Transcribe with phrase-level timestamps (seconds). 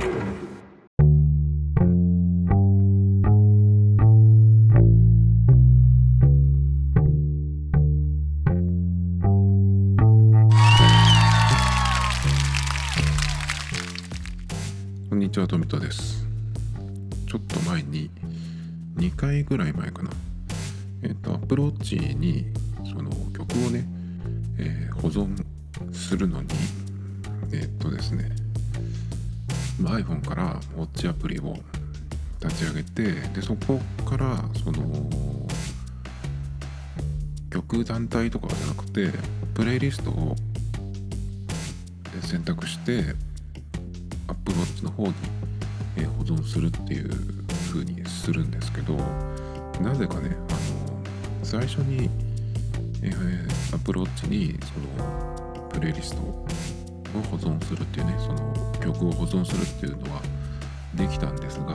[0.00, 0.06] こ
[15.16, 16.26] んにちは、富田です。
[17.26, 18.10] ちょっと前に、
[18.96, 20.10] 2回ぐらい前かな。
[21.02, 22.46] えっ、と、アプローチに、
[22.90, 23.86] その曲をね、
[24.56, 25.36] えー保存
[25.92, 26.48] するのに、
[27.52, 28.39] えっ、とですね、
[29.80, 31.56] まあ iPhone からウォッチアプリを
[32.42, 35.10] 立ち上げて、で、そこから、その、
[37.50, 39.10] 曲団体とかじゃなくて、
[39.54, 40.36] プレイリストを
[42.16, 43.14] え選択して、
[44.28, 45.14] アップローチの方に、
[45.96, 47.10] え保存するっていう
[47.70, 48.96] 風にするんですけど
[49.82, 50.58] なぜかねあの
[51.42, 52.08] 最初に、
[53.02, 56.46] えーアプローチにそのプレイリストを
[57.18, 60.22] を保存するっていうねその曲を保存するっていうのは
[60.94, 61.74] できたんですが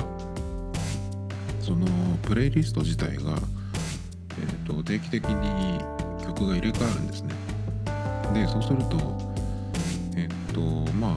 [1.59, 1.87] その
[2.21, 3.37] プレイリスト自体が、
[4.39, 5.79] えー、と定期的に
[6.23, 7.33] 曲が入れ替わるんですね。
[8.33, 9.17] でそうすると
[10.15, 10.61] えっ、と
[10.93, 11.15] まあ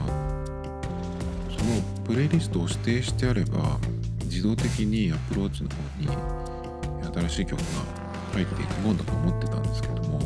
[1.55, 3.77] そのプレイリストを指定してあれば
[4.23, 7.65] 自動的にアプローチの方に新しい曲が
[8.33, 10.19] 入っていくもんだと思ってたんですけども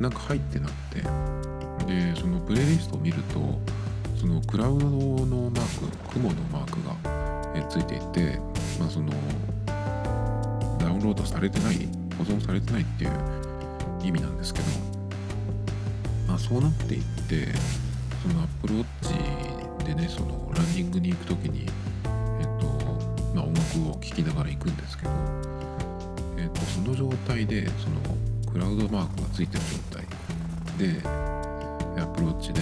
[0.00, 1.55] なんか入ってなくて。
[1.86, 3.60] でそのプレイリストを見ると
[4.18, 7.16] そのクラウドのマーク雲のマークが
[7.54, 8.38] えついていて、
[8.78, 9.12] まあ、その
[10.78, 11.76] ダウンロードされてない
[12.18, 13.10] 保存されてないっていう
[14.02, 14.66] 意味なんですけど、
[16.28, 17.48] まあ、そうなっていって
[18.22, 21.66] その Apple Watch でねそのランニングに行く時に
[22.40, 22.66] えっと
[23.34, 25.10] まあ音楽を聴きながら行くんですけど
[26.38, 30.06] えっとその状態でそのクラウドマークがついてる状態
[30.78, 31.35] で
[32.00, 32.60] Apple Watch で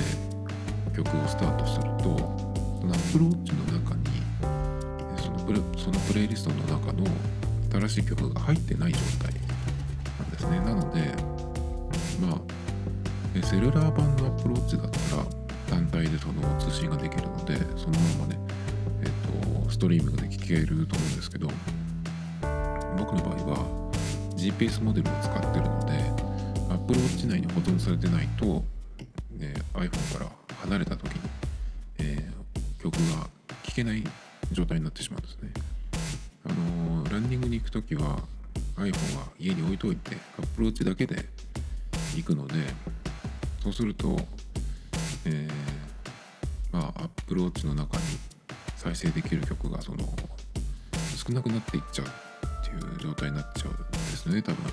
[0.95, 2.17] 曲をスタートすると
[2.81, 4.05] その Apple Watch の中に
[5.23, 7.05] そのプレそのプレイリストの中の
[7.73, 9.35] 新しい曲が入ってない状態
[10.19, 10.61] なんですね。
[10.61, 11.01] なので
[12.21, 15.25] まあセルラー版の Apple Watch だったら
[15.69, 18.39] 単体でその通信ができるのでそのままね、
[19.03, 21.49] えっとストリーミングで聴けると思うんですけど
[22.97, 23.91] 僕の場合は
[24.37, 25.93] GPS モデルを使ってるので
[26.73, 28.65] Apple Watch 内に保存されてないと、
[29.75, 30.31] iPhone から
[30.63, 31.21] 離れた時に、
[31.99, 32.35] えー
[32.83, 33.31] 曲が
[33.63, 34.05] 聴けない
[34.53, 35.51] 状態になってしまうんですね。
[36.45, 38.19] あのーランニングに行く時は
[38.77, 41.25] iPhone は家に置いといてアプローチだけで
[42.15, 42.55] 行くので
[43.63, 44.19] そうすると、
[45.25, 48.03] えーまあアップローチの中に
[48.77, 49.99] 再生できる曲がその
[51.17, 52.11] 少なくなっていっちゃうっ
[52.65, 54.73] ていう状態になっちゃうんですね多分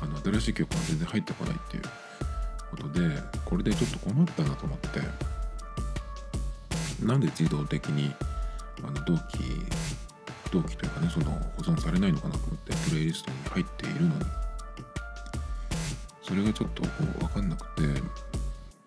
[0.00, 1.82] あの新しい曲が全然入ってこないっていう
[2.70, 4.88] ことでこれでちょっと困ったなと思って。
[7.04, 8.10] なんで自動的に
[8.82, 9.40] あの同期
[10.50, 11.26] 同期というかねその
[11.56, 14.24] 保存されないのかなと思ってプレイリストに入っているのに。
[16.22, 17.82] それがちょっとこう分かんなくて、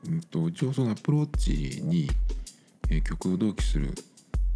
[0.07, 2.09] うん、と一応そのアプローチに、
[2.89, 3.93] え曲を同期する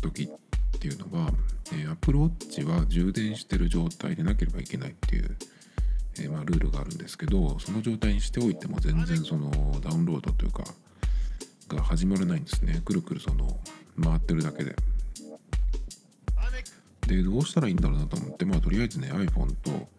[0.01, 1.29] 時っていうのは、
[1.71, 5.37] えーアプローチは充電してる状態でなければいけないっていう、
[6.19, 10.63] えーまあ、ルールがあるんですけどその状態にしておいても全然そのダウンロードというか
[11.67, 13.59] が始まらないんですねくるくるその
[14.01, 14.75] 回ってるだけで。
[17.07, 19.89] でどうしたらいいんだろうなと思ってまあとりあえずね iPhone と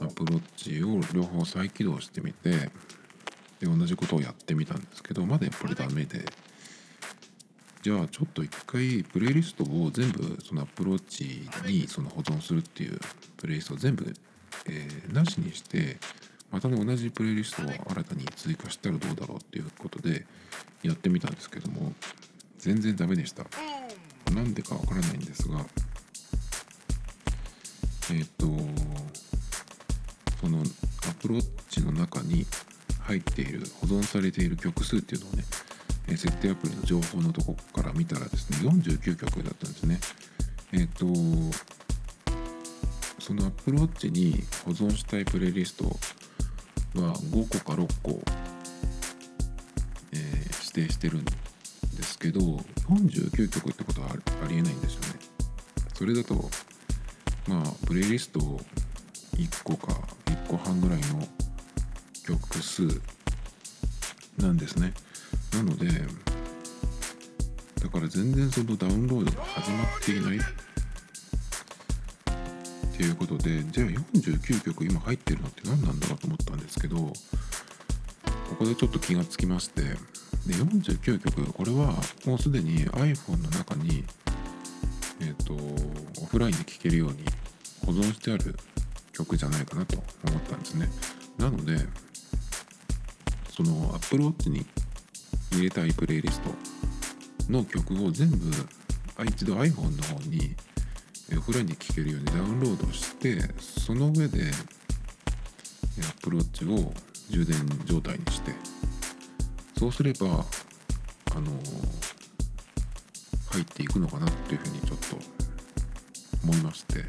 [0.00, 2.50] Apple Watch を両方再起動してみて
[3.60, 6.24] で同じことをやってみたんですけどまだやっぱりダメで
[7.82, 12.98] じゃあちょっと一回プレイリストを全部その Apple Watch にその保存するっていう
[13.36, 14.12] プレイリストを全部、
[14.66, 15.96] えーなしにして
[16.50, 20.26] またね同じプレイリストを新たに追加したらどうだろうっていうことで
[20.82, 21.92] やってみたんですけども
[22.58, 23.44] 全然ダメでした。
[24.32, 25.64] なんでかわからないんですが
[28.10, 28.46] えっ、と
[30.40, 32.46] そのアプローチの中に
[33.00, 35.44] 入っている保存されている曲数っていうのをね
[36.16, 40.00] 設定アプリの情報のとこから見たらですね49曲だったんですね。
[40.72, 41.06] えっ、と
[43.28, 45.84] そのアプローチに保存したいプレイリスト
[46.98, 48.22] は5個か6個、
[50.12, 51.32] えー指定してるんで
[52.04, 55.06] すけど49曲ってことはありえないんですよね。
[55.92, 56.50] それだと
[57.46, 58.60] まあプレイリストを
[59.36, 59.92] 1個か
[60.24, 61.28] 1個半ぐらいの
[62.24, 62.86] 曲数
[64.38, 64.94] なんですね。
[65.52, 65.86] なので
[67.82, 70.57] だから全然そのダウンロードが始まっていない
[72.98, 77.12] っていうことでじゃあ49曲今入ってるのって何なんだろうと思ったんですけどこ
[78.58, 81.94] こでちょっと気がつきましてで49曲これは
[82.26, 84.02] もうすでに iPhone の中に
[85.20, 87.18] えっ、とオフラインで聴けるように
[87.86, 88.56] 保存してある
[89.12, 90.88] 曲じゃないかなと思ったんですね。
[91.38, 91.76] なので
[93.48, 94.66] その Apple Watch に
[95.52, 96.50] 入れたいプレイリスト
[97.48, 98.50] の曲を全部
[99.24, 100.56] 一度 iPhone の方に
[101.36, 104.50] オフラインで聴けるようにダウンロードしてその上で
[106.00, 106.92] Apple Watch を
[107.30, 108.52] 充電状態にして
[109.78, 111.52] そうすればあの
[113.50, 115.16] 入っていくのかなっていうふうにちょっと
[116.44, 117.04] 思いまして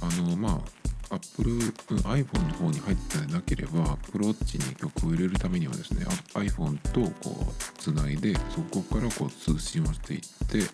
[0.00, 0.62] あのま
[1.10, 1.50] あ Apple
[2.02, 6.04] iPhone の方に入ってなければ Apple Watch に曲を入れるためにはですね
[6.34, 10.70] iPhone とこうつないでそこからこう通信をしていって、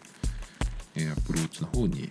[0.97, 2.09] え、Apple Watch の方に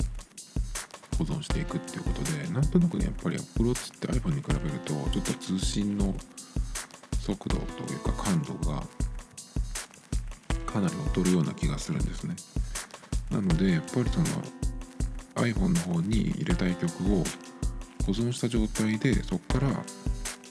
[1.21, 6.15] 保存していくっていうことでなんとなくねやっぱり Apple Watch って iPhone に比べるとちょっと通信の
[7.19, 8.81] 速度というか感度が
[10.65, 12.35] かなり劣るような気がするんですね。
[13.29, 14.25] なのでやっぱりその
[15.35, 17.24] iPhone の方に入れたい曲を
[18.06, 19.69] 保存した状態でそこから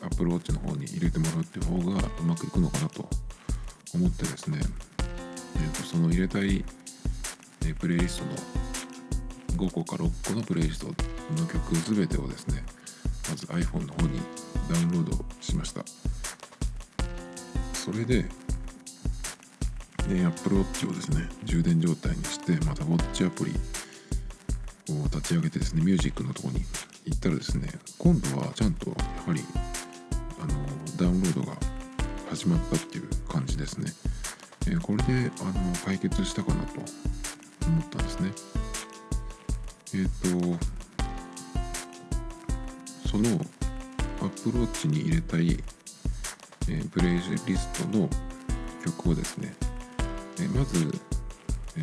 [0.02, 3.08] Apple Watch の方に入れてもらうっていう方がうまくいくのかなと
[3.92, 4.60] 思ってですね、
[5.56, 6.64] えー、とその入れたい、
[7.80, 8.69] プレイリストの
[9.52, 10.94] 5個か6個のプレイリストの
[11.46, 12.62] 曲全てをですね
[13.28, 14.20] まず iPhone の方に
[14.70, 15.84] ダウンロードしました。
[17.74, 18.22] それで、
[20.08, 23.52] ね、Apple Watch をですね充電状態にしてまた Watch アプリ
[24.92, 26.62] を立ち上げてですねミュージックのとこに
[27.06, 27.68] 行ったらですね
[27.98, 29.42] 今度はちゃんとやはり
[30.40, 30.54] あの
[30.96, 31.56] ダウンロードが
[32.28, 33.90] 始まったっていう感じですね、
[34.68, 35.52] え、これであの
[35.84, 36.80] 解決したかなと
[37.66, 38.30] 思ったんですね。
[39.92, 40.58] えっ、ー、と
[43.08, 43.40] その
[44.22, 45.58] Apple Watch に入れたい、
[46.68, 47.20] えー、プレイリ
[47.56, 48.08] ストの
[48.84, 49.54] 曲をですね、
[50.40, 50.90] えまず、
[51.76, 51.82] え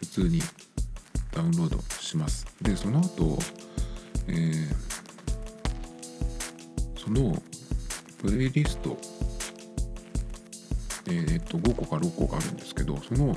[0.00, 0.40] 普通に
[1.32, 2.46] ダウンロードします。
[2.62, 3.38] でその後、
[4.28, 4.66] え、
[6.96, 7.40] その
[8.18, 8.98] プレイリスト
[11.08, 13.32] えー、っと5個か6個があるんですけどその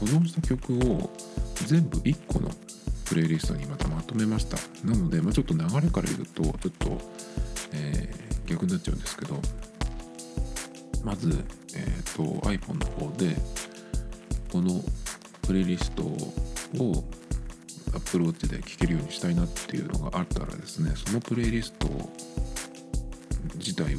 [0.00, 1.10] 保存した曲を
[1.66, 2.50] 全部1個の
[3.04, 4.56] プレイリストにまたまとめました。
[4.86, 6.98] なので、まあ、ちょっと流れから言うとちょっと、
[7.72, 9.40] えー、逆になっちゃうんですけど
[11.04, 11.44] まず、
[11.74, 13.36] えーと、iPhone の方で
[14.50, 14.82] この
[15.42, 17.04] プレイリストを
[17.94, 21.88] Apple Watch で聴けるようにしたいなっていうのがあったらですねそのプレイリスト
[23.56, 23.98] 自体を、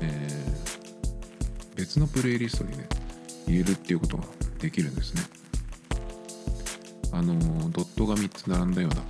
[0.00, 2.86] えー、別のプレイリストにね
[3.46, 4.24] 入れるっていうことが
[4.60, 5.22] できるんですね。
[7.12, 7.34] あの
[7.70, 9.02] ドットが3つ並んだような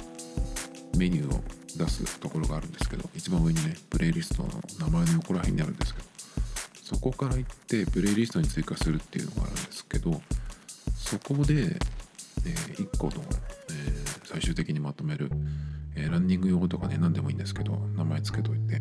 [0.98, 1.40] メニューを
[1.76, 4.48] 出すところがあるんですけど一番上にねプレイリストの
[4.80, 6.06] 名前の横ら辺にあるんですけど
[6.82, 10.20] そこから行ってプレイリストに追加するっていうのがあるんですけど
[10.94, 13.12] そこで、えー、1個の
[13.70, 15.30] え最終的にまとめる、
[15.94, 18.78] えー、ランニング用語とかね何でもいいんですけど名前つけといて、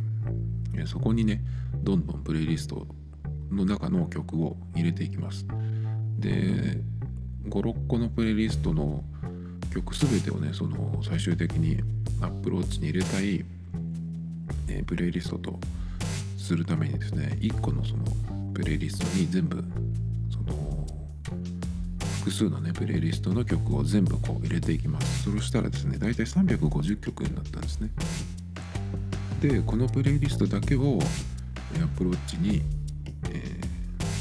[0.77, 1.41] え、そこにね
[1.83, 2.87] どんどんプレイリスト
[3.51, 5.45] の中の曲を入れていきます。
[6.17, 6.77] で
[7.49, 9.03] 56個のプレイリストの
[9.73, 11.79] 曲全てをねその最終的に
[12.21, 13.43] アップローチに入れたい、
[14.67, 15.59] え、プレイリストと
[16.37, 18.03] するためにですね1個のその
[18.53, 19.63] プレイリストに全部
[20.29, 20.85] その
[22.19, 25.31] 複数のねプレイリストの曲を全部こう入れていきます。
[25.31, 27.89] そしたらですね大体350曲になったんですね。
[29.41, 30.99] でこのプレイリストだけを
[31.81, 32.61] Apple Watch に、
[33.31, 33.59] え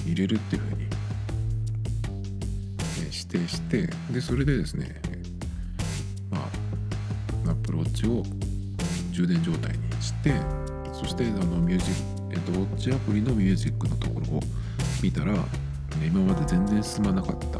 [0.07, 0.80] ー、入れるっていうふうに、
[3.31, 5.01] 定してでそれでですね
[6.31, 6.39] ま
[7.47, 8.25] あ Apple Watch を
[9.13, 10.35] 充電状態にして
[10.93, 14.41] そしてあのミュージック、えっと、ウォッチアプリのミュージックのところを
[15.03, 15.35] 見たら
[16.05, 17.59] 今まで全然進まなかった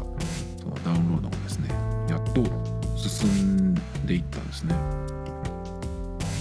[0.61, 1.69] そのダウンロードがですね
[2.09, 2.43] やっと
[2.97, 3.73] 進ん
[4.05, 4.75] でいったんですね。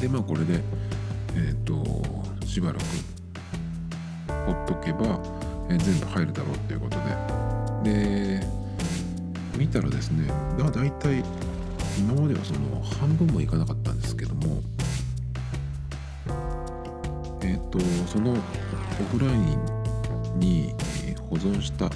[0.01, 0.61] でまあこれで
[1.37, 1.85] えっ、と
[2.45, 2.83] しばらく
[4.47, 5.21] ほっとけば、
[5.69, 6.97] え、全部入るだろうっていうこと
[7.85, 8.41] で。
[8.41, 8.60] で
[9.61, 10.27] 見たらですね
[10.59, 11.23] だだいたい
[11.99, 14.63] 今まではその半分もいかなかったんですけども
[17.43, 20.73] えっ、ー、とそのオフラインに
[21.29, 21.91] 保存した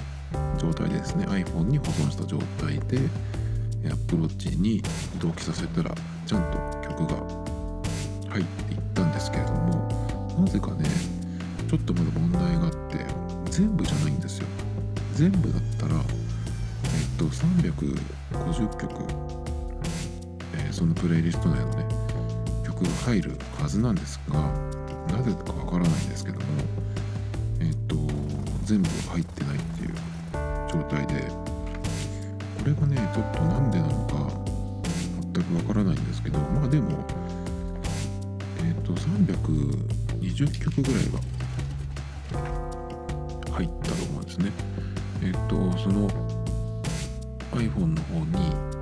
[0.59, 2.99] 状態でですね iPhone に保存した状態で
[3.83, 4.83] Apple Watch に
[5.19, 5.95] 同期させたら
[6.27, 7.15] ちゃんと曲が
[8.29, 10.87] 入っていったんですけれどもなぜかね
[11.67, 13.03] ちょっとまだ問題があって
[13.49, 14.47] 全部じゃないんですよ。
[15.15, 16.24] 全部だったら
[17.15, 18.93] っと350曲、
[20.53, 21.85] えー、そのプレイリスト内のね
[22.65, 24.39] 曲が入るはずなんですが
[25.15, 26.45] なぜかわからないんですけども
[27.61, 27.95] えっと
[28.65, 29.93] 全部入ってないっていう
[30.69, 31.13] 状態で
[32.59, 34.15] これがねちょっとなんでなのか
[35.33, 37.05] 全くわからないんですけどまあでも
[38.65, 41.21] えっ、と320曲ぐらいは
[43.53, 44.51] 入ったと思うんですね。
[45.23, 46.34] えっ、とその
[47.55, 48.75] iPhone の方に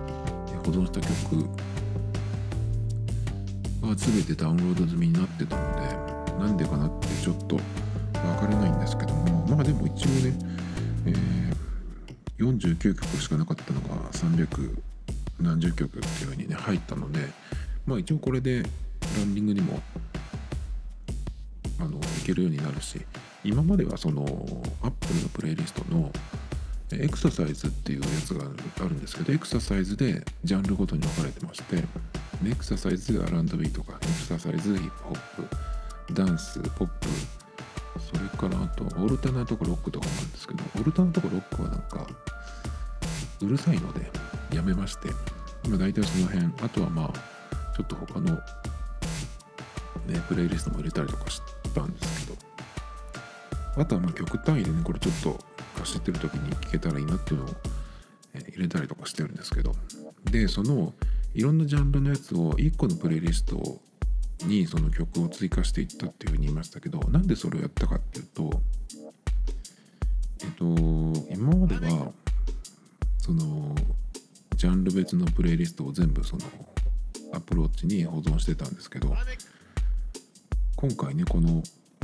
[0.66, 1.44] 保存した曲
[3.88, 7.62] が全てダウンロード済みになってたのでなんでかなってちょっとわ
[8.40, 10.34] からないんですけどもまあでも一応ね、
[11.06, 14.78] えー、49曲しかなかったのが300
[15.40, 17.20] 何十曲っていう風にね入ったので
[17.86, 18.68] まあ一応これでラ
[19.26, 19.80] ンディングにも
[21.80, 23.02] あのいけるようになるし
[23.44, 24.24] 今まではその
[24.82, 26.10] Apple のプレイリストの
[27.00, 31.84] エクササイズっていうやつがあるんですけどエクササイズでジャンルごとに分かれてまして
[32.46, 35.20] エクササイズ R&B とかエクササイズヒップホッ
[36.08, 37.08] プダンスポップ
[38.00, 42.08] それからあとオルタナとかロックとかもあるんですけどオルタナとかロックはなんか
[43.42, 44.10] うるさいので
[44.54, 45.10] やめまして
[45.66, 47.14] 今大体その辺あとはまあ
[47.76, 48.42] ちょっと他のね
[50.28, 51.42] プレイリストも入れたりとかし
[51.74, 52.54] たんですけど。
[53.76, 55.40] あとはまあ曲単位でねこれちょっと
[55.84, 57.50] 走ってる時に聴けたらいいなっていうのを、
[58.34, 59.76] 入れたりとかしてるんですけど。
[60.32, 60.94] でその
[61.34, 63.82] いろんなジャンルのやつを1個のプレイリスト
[64.46, 68.62] にその曲を追加していったっていうふうに言いましたけどなんでそれをやったかっていうと
[70.44, 70.66] えっと
[71.34, 72.12] 今までは
[73.20, 73.76] その
[74.56, 76.44] ジャンル別のプレイリストを全部その
[77.34, 79.16] アプローチに保存してたんですけど
[80.76, 81.64] 今回ねこの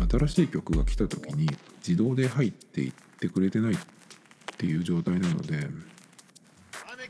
[0.09, 1.49] 新しい曲が来た時に
[1.85, 3.77] 自動で入っていってくれてないっ
[4.57, 5.67] ていう状態なので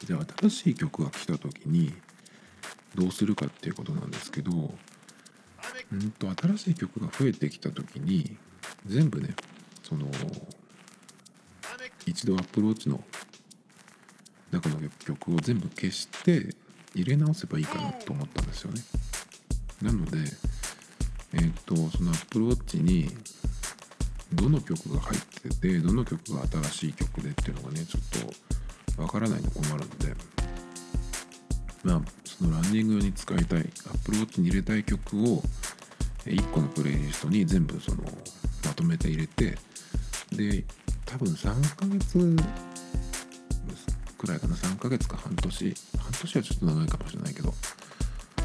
[0.05, 1.93] じゃあ新しい曲が来た時に
[2.95, 4.51] どうするかっていうことなんですけど
[5.91, 8.37] うんと新しい曲が増えてきた時に
[8.85, 9.35] 全部ね
[9.83, 10.07] その
[12.05, 13.03] 一度アプローチの
[14.51, 16.55] 中の曲を全部消して
[16.95, 18.81] 入れ直せばいいかなと思ったんですよね。
[19.81, 20.17] なので、
[21.33, 23.09] えっ、ー、とそのアプローチに
[24.33, 30.15] どの曲が入っててどの曲が新しい曲でっていうのがねちょっとわからないの困るんで。
[31.83, 35.41] まあそのランニング用に使いたいアプローチに入れたい曲を
[36.25, 38.03] 1個のプレイリストに全部その
[38.65, 39.57] まとめて入れて
[40.31, 40.63] で
[41.05, 42.35] 多分3ヶ月
[44.17, 47.53] くらいかな3ヶ月か半年半年はちょっと長いかもしれないけど、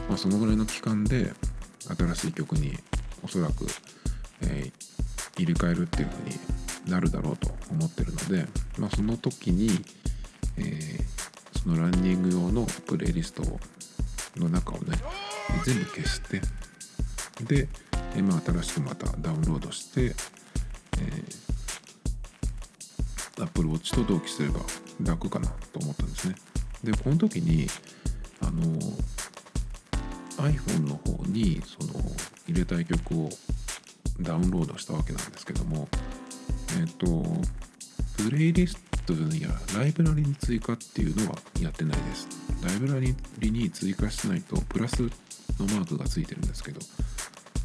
[0.09, 1.33] まあ、そのぐらいの期間で
[1.97, 2.79] 新しい曲に
[3.23, 3.67] おそらく、
[5.37, 8.47] 入れ替えるっていう風になるだろうと思ってるので、
[8.79, 9.71] まあ、その時に、
[10.59, 13.43] えー、そのランニング用のプレイリスト
[14.37, 14.99] の中をね
[15.65, 16.41] 全部消して
[17.45, 17.69] で、
[18.17, 24.61] えまあ、新しくまたダウンロードして、えー、Apple Watch と同期すれば
[25.03, 26.35] 楽かなと思ったんですね。
[26.85, 27.67] でこの時に
[28.41, 28.63] あの
[30.37, 32.01] iPhone の方にその
[32.47, 33.31] 入れたい曲を
[34.21, 35.89] ダウンロードしたわけなんですけども
[36.79, 37.07] えっ、と
[38.17, 42.29] プレイリストやライブラリに追加っていうのはやってないです。
[42.65, 43.15] ライブラリ
[43.51, 45.09] に追加しないとプラスの
[45.67, 46.81] マークがついてるんですけど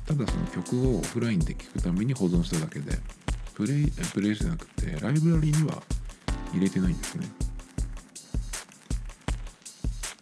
[0.05, 2.97] ただその曲をオフラインで聴くために保存しただけで
[3.53, 5.81] プレイプレイじゃなくてライブラリには
[6.53, 7.27] 入れてないんですね。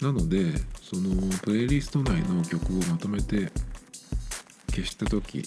[0.02, 3.52] なのでそのプレイリスト内の曲をまとめて
[4.70, 5.44] 消した時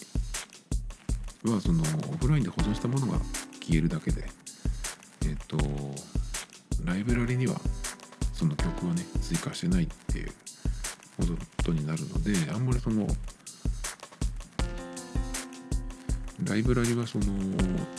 [1.44, 1.82] はその
[2.12, 3.18] オフラインで保存したものが
[3.60, 4.24] 消えるだけで
[5.26, 5.56] えっ、と
[6.84, 7.60] ライブラリには
[8.32, 10.28] その曲をね追加してないっていう
[11.18, 11.24] こ
[11.62, 13.06] とになるのであんまりその
[16.44, 17.24] ライブラリはその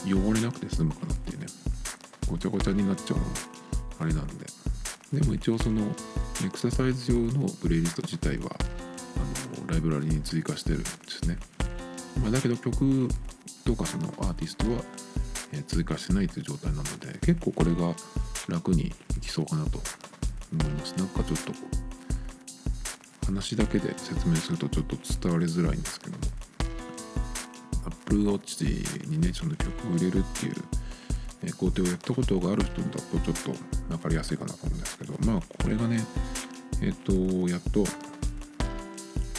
[0.05, 1.45] 汚れなくて済むかなっていうね
[2.27, 3.23] ごちゃごちゃになっちゃうの
[3.99, 4.45] あれなんで。
[5.13, 5.81] でも一応その
[6.45, 8.55] エクササイズ用のプレイリスト自体は
[9.17, 11.37] あのライブラリに追加してるんですね、
[12.21, 13.09] まあ、だけど曲
[13.63, 14.81] とかそのアーティストは、
[15.67, 17.93] 追加してないという状態なので結構これが
[18.47, 19.81] 楽にいきそうかなと
[20.53, 20.93] 思います。
[20.97, 21.53] なんかちょっと
[23.25, 26.23] 話だけで説明するとちょっと伝わりづらいんですけども。
[27.85, 30.51] Apple Watch にねその曲を入れるってい
[31.49, 36.03] う工程をやったことがある人だとちょっと分かりやすいかなと思うんですけどまあこれがね
[36.81, 37.13] えっ、と
[37.47, 37.83] やっと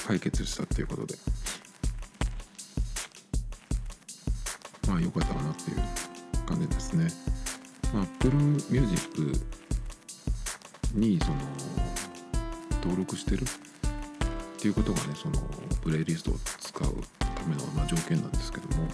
[0.06, 1.14] 解決したっていうことで。
[4.92, 5.78] まあ良かったかなっていう
[6.44, 7.08] 感じですね。
[7.94, 8.36] まあ、Apple
[8.68, 9.32] Music
[10.94, 11.36] にその
[12.82, 15.40] 登録してるっていうことがねその
[15.82, 18.86] プレイリストを使うための、まあ、条件なんですけども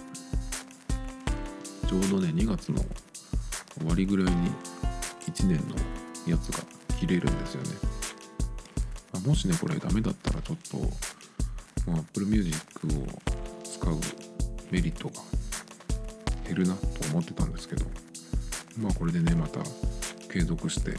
[1.89, 2.79] ちょうどね2月の
[3.77, 4.51] 終わりぐらいに
[5.27, 5.75] 1年の
[6.29, 6.63] やつが
[6.99, 7.71] 切れるんですよね、
[9.13, 10.77] まあ、もしねこれダメだったらちょっと
[11.91, 12.91] もう Apple Music を
[13.65, 13.97] 使う
[14.71, 15.38] メリットが
[16.49, 17.85] 減るなと思ってたんですけど
[18.81, 19.61] まあこれでねまた
[20.33, 20.97] 継続して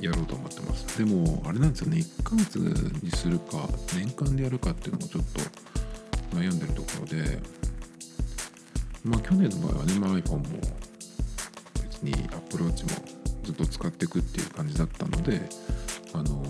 [0.00, 0.98] やろうと思ってます。
[0.98, 7.38] でもあれなんですよね1ヶ月にするか年間でやるかっていうのもちょっと悩んでるところで
[9.04, 10.42] まあ去年の場合はね、まあ、iPhone も
[11.82, 13.04] 別に Apple Watch も
[13.44, 15.40] ずっと使っていくっていう感じだったので
[16.12, 16.42] あの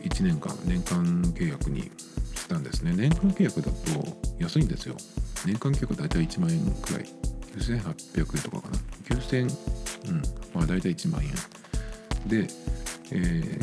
[0.00, 1.90] ー、1年間年間契約に
[2.34, 2.92] したんですね。
[2.94, 4.96] 年間契約だと安いんですよ。
[5.46, 7.06] 年間契約大体1万円くらい。
[7.56, 8.78] 9800円とかかな。
[9.16, 9.42] 9000
[10.08, 10.22] うん。
[10.54, 11.30] まあ大体1万円。
[12.28, 12.48] で、
[13.10, 13.58] え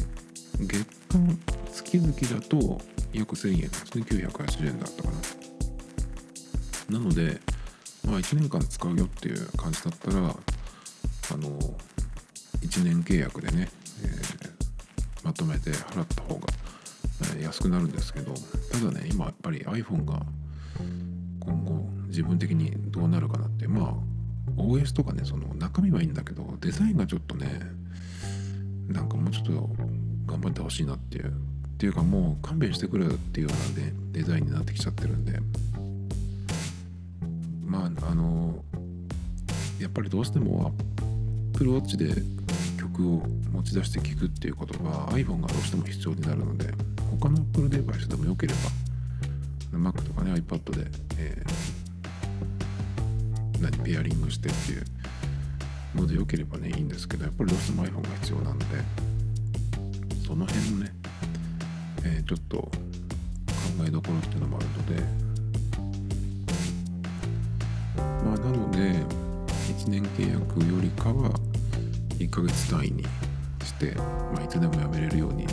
[0.58, 1.40] ー、月間
[1.72, 2.82] 月々だと
[3.14, 4.04] 約1000円ですね。
[4.04, 5.10] 980円だったか
[6.90, 7.00] な。
[7.00, 7.40] なので
[8.06, 11.48] まあ1年間使うよっていう感じだったらあの
[12.62, 13.70] 1年契約でね、
[14.04, 16.48] えー、まとめて払った方が、
[17.40, 18.34] 安くなるんですけど
[18.72, 20.20] ただね今やっぱり iPhone が
[22.20, 23.66] 自分的にどうなるかなって。
[23.66, 23.94] まあ
[24.58, 27.62] OS とかねその中身はいいんだけどデザインがちょっとね
[28.88, 29.70] なんかもうちょっと
[30.26, 31.28] 頑張ってほしいなっていう。
[31.30, 31.32] っ
[31.80, 35.40] ていうかもう勘弁してくれよっていうようなねデザインになってきちゃってるんで。
[37.64, 38.66] まああの
[39.80, 40.74] やっぱりどうしても
[41.54, 42.22] Apple Watch で
[42.78, 43.24] 曲を
[43.54, 46.74] 持ち出して聴くっていうことは iPhone がどうしても必要になるので
[47.12, 51.79] 他の Apple デバイスでもよければ Mac とかね iPad で、えー、
[53.62, 54.86] 何ペアリングしてっていう
[55.96, 58.66] ので良ければねいいんですけどやっぱりどうしても iPhone が必要なんで
[60.26, 60.92] その辺のね、
[62.06, 62.72] えー、ちょっと考
[63.86, 65.04] えどころっていうのもあるので
[68.24, 68.80] まあなので
[69.74, 71.32] 1年契約よりかは
[72.18, 73.04] 1ヶ月単位に
[73.64, 75.48] して、まあ、いつでもやめれるように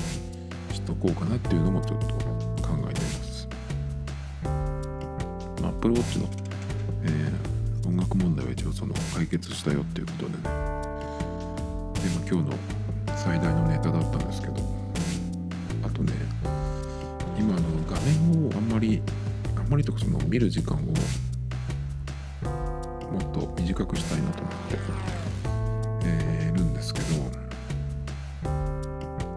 [0.72, 3.48] しとこうかなっていうのもちょっと考えています。
[5.62, 6.28] まあ、Apple Watch の、
[7.04, 7.55] えー
[7.87, 10.38] 音楽問題は一応その解決したよっていうことでね。
[10.42, 10.55] で、ま、
[12.29, 12.57] 今日の
[13.16, 14.55] 最大のネタだったんですけど。
[15.83, 16.12] あとね
[17.38, 19.01] 今の画面をあんまり
[19.57, 20.92] あんまりとかその見る時間をも
[23.18, 24.79] っと短くしたいなと思って、
[26.05, 27.07] えー、るんですけど。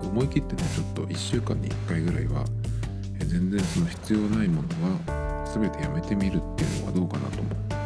[0.10, 2.44] 思い切ってねちょっと1週間に1回ぐらいは、
[3.20, 7.79] 全然その必要ないものは全てやめてみるっていうのはどうかなと思う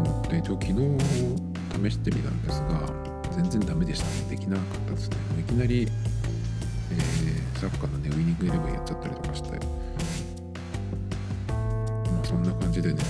[0.00, 0.72] 思って一応昨日
[1.90, 2.80] 試してみたんですが
[3.32, 4.36] 全然ダメでしたね。
[4.36, 5.16] できなかったですね。
[5.40, 5.88] いきなり、
[6.90, 9.56] えー、サッカーのねウィニングイレブンやっちゃったりとかしてま
[12.20, 13.02] あそんな感じでね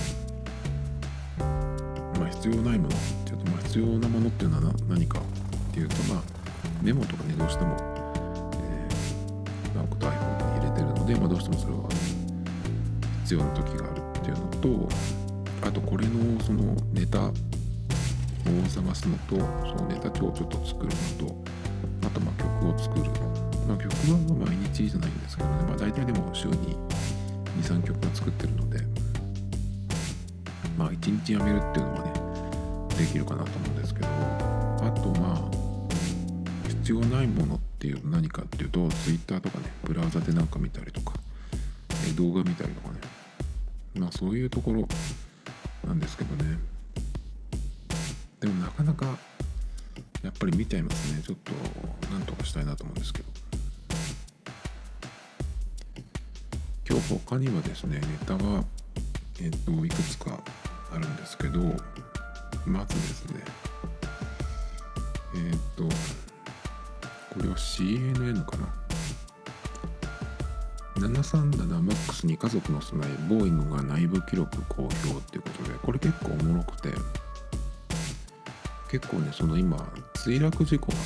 [2.19, 6.21] まあ必要ないものっていうとまあ必要なものっていうのは何かっていうとまあ
[6.81, 7.75] メモとかねどうしても、
[8.53, 11.89] えー、なおこと iPhone に入れてるので、まあ、どうしてもそれは
[13.23, 14.47] 必要な時があるっていうの
[14.87, 15.20] と
[15.61, 17.31] あとこれのそのネタを
[18.67, 21.35] 探すのとそのネタ帳をちょっと作るのと
[22.07, 23.03] あとま曲を作る。
[23.67, 25.63] まあ曲は毎日じゃないんですけどね。
[25.67, 26.75] まあ大体でも週に
[27.61, 28.79] 23曲は作ってるので
[30.77, 34.07] まあ1日やめるっていうのはねできるかなと思うんですけど。
[34.81, 35.61] あとまあ
[36.67, 41.13] 必要ないものっていう何かっていうと Twitter とかねブラウザでなんか見たりとか
[42.15, 42.99] 動画見たりとかね。
[43.95, 44.87] まあそういうところ
[45.91, 46.57] なんですけどね。
[48.39, 49.05] でもなかなか
[50.23, 51.21] やっぱり見ちゃいますね。
[51.21, 51.51] ちょっと
[52.09, 53.25] なんとかしたいなと思うんですけど。
[56.89, 58.63] 今日他にはですねネタは
[59.41, 60.39] えっ、といくつか
[60.93, 61.59] あるんですけど
[62.65, 63.41] まずですね
[65.35, 65.83] えっ、と
[67.33, 68.80] これは CNN かな。
[71.07, 76.89] 737MAX に家族の備えボーイングが内部記録公表っていうことでこれ結構おもろくて
[78.89, 79.77] 結構ねその今
[80.15, 80.97] 墜落事故が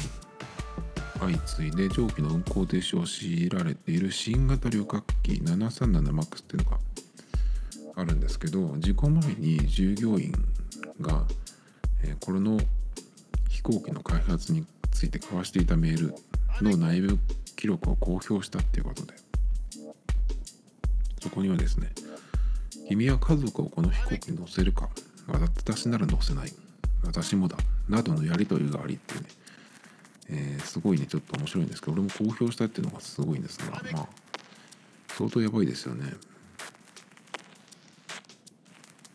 [1.20, 6.78] 相次いで蒸気の運行停止を強いられている新型旅客機 737MAX っていうのが
[7.96, 10.34] あるんですけど事故前に従業員
[11.00, 11.24] が、
[12.04, 12.60] えー、これの
[13.50, 16.16] 飛行機の開発について交わしていたメール
[16.62, 17.18] の内部
[17.56, 19.14] 記録を公表したっていうことで
[21.36, 21.92] こにはですね
[22.88, 24.90] 君は家族をこの飛行機に乗せるか
[25.28, 26.52] 私なら乗せない
[27.04, 27.58] 私もだ
[27.90, 29.22] などのやり取りがありってね、
[30.30, 34.08] えー、すごいねちょっと面白いんですけど俺も公表したっていうのがすごいんですがまあ
[35.10, 36.14] 相当やばいですよね。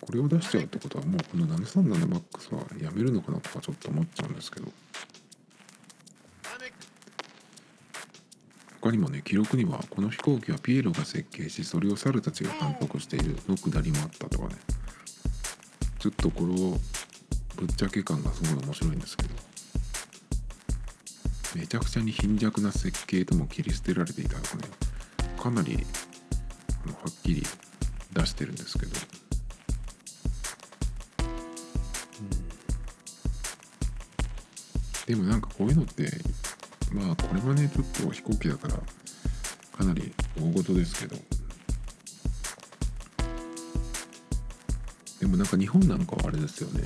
[0.00, 4.66] ここれを出しちゃうってことはもうこの 737MAX はやめるのかなとかちょっと思っちゃうんですけど。
[8.90, 14.56] 他にもね記録にはこの飛行機はピエロが設計しそれを猿たちが監督しているのくだりもあったとかね。
[16.00, 16.54] ちょっとこの
[17.54, 19.30] ぶっちゃけ感がすごい面白いんですけど。
[21.54, 24.62] めちゃくちゃに貧弱な設計とも切り捨てられていたのがね
[25.40, 25.80] かなりは
[27.08, 27.42] っきり
[28.12, 28.92] 出してるんですけど、
[35.06, 36.10] でもなんかこういうのって
[36.92, 38.74] まあこれはねちょっと飛行機だから
[39.76, 41.16] かなり大事ですけど。
[45.20, 46.82] でもなんか日本なんかはあれですよね。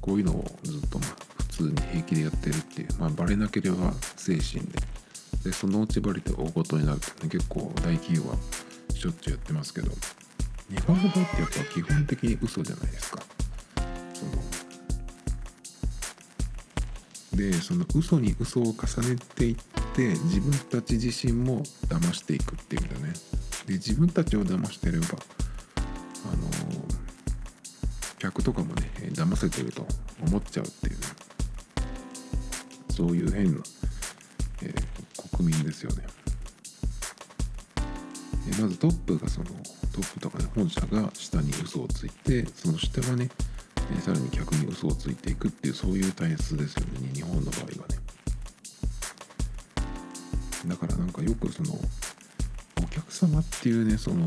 [0.00, 1.08] こういうのをずっとまあ
[1.38, 2.88] 普通に平気でやってるっていう。
[2.98, 4.78] まあバレなければ精神で。
[5.44, 8.36] でそのうちバレて大事になるってね結構大企業は
[8.94, 9.92] しょっちゅうやってますけど。
[10.68, 13.22] 日本の場合ってやっぱ基本的に嘘じゃないですか。
[14.12, 14.32] その
[17.38, 18.74] でその嘘に嘘を重
[19.08, 19.56] ねていっ
[19.94, 23.12] て自分たち自身も騙していくっていうんだね。
[23.66, 25.10] で自分たちを騙してればあ
[26.36, 26.48] の
[28.18, 29.86] 客とかもね騙せてると
[30.26, 31.06] 思っちゃうっていうね。
[32.90, 33.60] そういう変な、
[34.62, 36.02] えー、国民ですよね。
[38.60, 39.46] まずトップがその
[39.92, 43.28] トップとかね本社が下に嘘をついてその下がね
[43.96, 47.98] えさらに客に嘘をついていくっていうそういう体質ですよね日本の場合はね。
[50.66, 51.72] だからなんかよくその
[52.82, 54.24] お客様っていうねその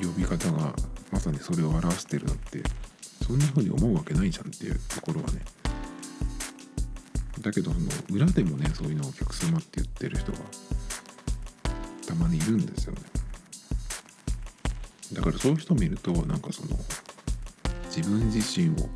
[0.00, 0.74] 呼び方が
[1.12, 2.62] まさにそれを表してるのって
[3.26, 5.42] そんな風に思うわけないじゃんっていうところはね。
[7.40, 10.38] だけどその裏でもねそういうのをお客様って言ってる人が
[12.06, 13.00] たまにいるんですよね。
[15.12, 16.76] だからそういう人を見るとなんかその
[17.96, 18.88] 自分自身を、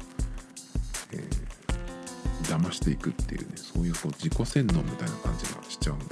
[1.13, 6.11] えー、騙していくっていうねそういうこう自己洗脳みたいな感じがしちゃうんでね。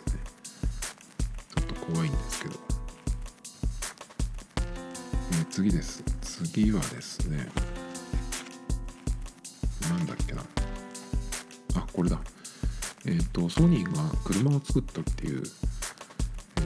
[1.55, 2.55] ちょっと怖いんですけど、
[5.33, 6.03] えー、次です。
[6.23, 7.47] 次はですね。
[9.91, 10.43] なんだっけな。
[11.75, 12.19] あこれだ。
[13.05, 15.43] えっ、ー、とソニーが車を作ったっていう
[16.57, 16.65] えっ、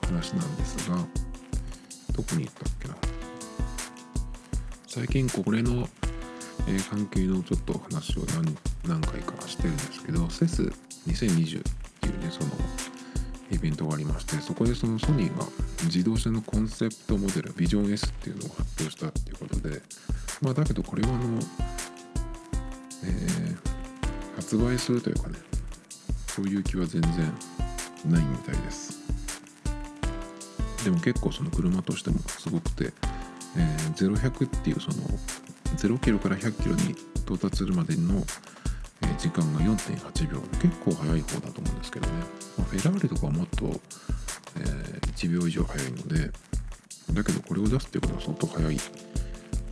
[0.00, 0.96] と話なんですが
[2.12, 3.03] どこに行ったっけな。
[4.94, 5.88] 最近これの、
[6.68, 8.20] えー、関係のちょっと話を
[8.86, 11.62] 何回かしてるんですけど CES2020 っ
[12.00, 12.50] ていうねその
[13.50, 15.46] イベントがありましてそこでそのソニーが
[15.82, 19.82] 自動車のコンセプトモデルビジョン S っていうのを発表したっていうことで
[20.40, 21.40] まあだけどこれはあの、
[23.02, 25.34] えー、発売するというかね
[26.28, 27.12] そういう気は全然
[28.06, 29.00] ないみたいです。
[30.84, 32.92] でも結構その車としてもすごくて
[33.56, 35.06] えー、0100っていうその
[35.76, 36.92] 0キロから100キロに
[37.24, 38.24] 到達するまでの、
[39.02, 40.40] え、時間が4.8秒。
[40.60, 42.12] 結構速い方だと思うんですけどね、
[42.58, 43.66] まあ、フェラーリとかはもっと、
[44.56, 46.30] えー、1秒以上速いので
[47.12, 48.78] だけどこれを出すっていうことは相当速い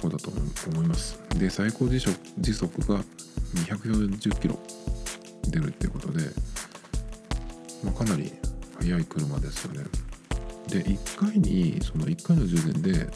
[0.01, 0.31] 方だと
[0.71, 1.19] 思います。
[1.39, 3.03] で最高時速時速が
[3.55, 4.59] 240キロ
[5.49, 6.25] 出るっていうことで、
[7.85, 8.33] まあ、かなり
[8.81, 9.85] 速い車ですよね。
[10.69, 13.09] で1回にその1回の充電で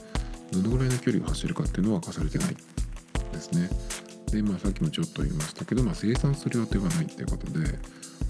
[0.53, 2.57] どのぐらいの距離を走るかっていうのは明かされてない
[3.33, 3.69] ですね。
[4.31, 7.67] で、まあ、さっきもちょっと言いましたけど、まあ、生産する予定はないっていうことで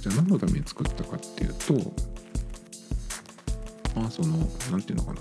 [0.01, 1.75] じゃあ何のために作ったかっていうと
[3.99, 4.37] まあその
[4.71, 5.21] 何て言うのかな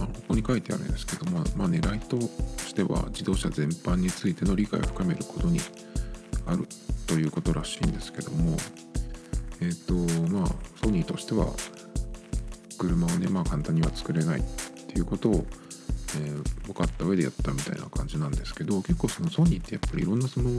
[0.00, 5.60] まあ、ここに書いてあるんですけど、まあ、まあ狙いとしては自動車全般についての理解を深めることに
[6.46, 6.66] ある
[7.06, 8.56] ということらしいんですけども
[9.60, 10.48] えっ、ー、とまあ
[10.82, 11.46] ソニーとしては
[12.76, 14.42] 車をねまあ簡単には作れないっ
[14.86, 15.46] ていうことを、
[16.16, 20.50] えー、分かった上でやったみたいな感じなんですけど結構そのソニーってやっぱりいろんなその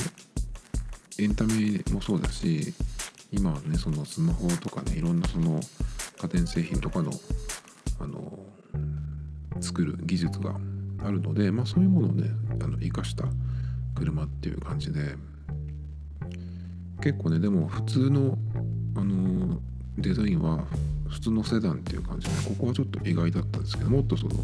[1.17, 2.73] エンタメもそうだし
[3.31, 5.59] 今はねそのスマホとかねいろんなその
[6.21, 7.11] 家電製品とかの
[7.99, 8.39] あの
[9.61, 10.55] 作る技術が
[11.03, 12.29] あるので、まあ、そういうものをね
[12.61, 13.25] あの生かした
[13.95, 15.15] 車っていう感じで
[17.01, 18.37] 結構ねでも普通の
[18.95, 19.59] あの
[19.97, 20.63] デザインは
[21.09, 24.35] 普通のセダンっていう感じでここはちょっと意外だったんですけどもっとその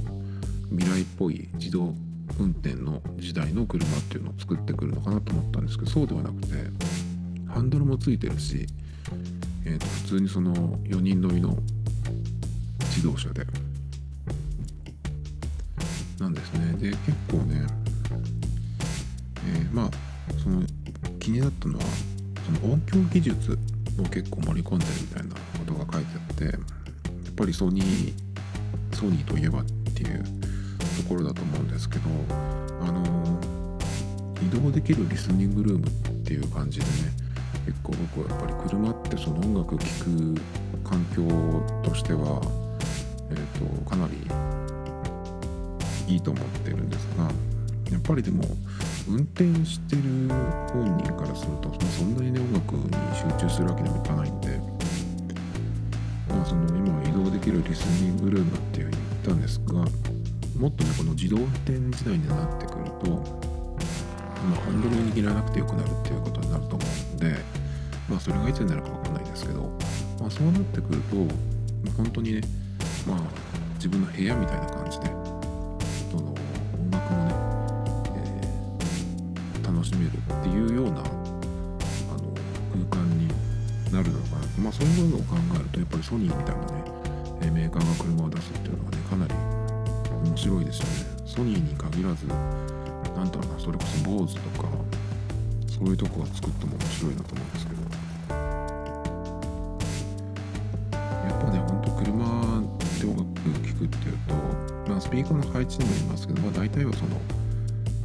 [0.72, 1.94] 未来っぽい自動
[2.40, 6.48] 運転の時代の車っていうのを作ってくるのかなと思ったんですけどそうではなくて
[7.48, 8.66] ハンドルもついてるし、
[9.66, 11.58] えー、と普通にその4人乗りの
[12.80, 13.46] 自動車で
[16.20, 16.74] なんですね。
[16.74, 17.66] で結構ね、
[19.48, 19.90] えー、まあ
[20.42, 20.62] その
[21.20, 21.84] 気になったのは
[22.46, 23.71] その音響技術。
[24.02, 26.56] を結構盛り込んでるみたいなことが書いてあってやっ
[27.36, 28.14] ぱりソニー
[28.96, 32.10] ソニーといえばっていうところだと思うんですけど
[32.82, 33.40] あの
[34.42, 35.92] 移動できるリスニングルームっ
[36.26, 36.92] ていう感じでね
[37.66, 40.36] 結構僕はやっぱり車ってその音楽聴く
[40.84, 41.22] 環境
[41.84, 42.42] としては、
[43.30, 44.14] えーと、かなり
[46.12, 47.24] いいと思ってるんですが
[47.92, 48.44] やっぱりでも
[49.08, 50.02] 運転してる
[50.74, 54.60] 本人からするとそんなにね音楽に集中するわけにもいかないんで
[56.30, 63.52] まあその今移動できるリスニングルームっていうふうに言ったんですがもっとねこの自動運転時代になってくると
[64.50, 67.36] まあ、ハンドルを握らなくてよくなるっていうことになると思うので、
[68.10, 69.62] まあ、それがいつになるか分かんないですけど、
[70.20, 71.16] まあ、そうなってくると、
[71.96, 72.42] 本当にね、
[73.08, 73.20] まあ、
[73.76, 75.21] 自分の部屋みたいな感じで
[80.40, 81.08] っていうようなあの
[82.90, 83.28] 空間に
[83.92, 84.64] なるのかな。
[84.64, 86.62] まあそういうものを考えるとやっぱりソニーみたいな
[87.46, 89.34] ねメーカーが車を出すっていうのはねかなり
[90.30, 90.92] 面白いですよね。
[91.26, 94.68] ソニーに限らずなんだろうなそれこそ坊主とか
[95.68, 97.82] そういうとこが作っても面白いなと思うんですけど。
[101.22, 102.26] やっぱねほんと車
[103.00, 103.32] で音楽
[103.68, 104.34] 聴くっていうと
[104.90, 107.20] まあスピーカーの配置にもよりますけどまあ大体はその